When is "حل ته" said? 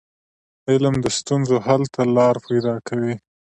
1.65-2.01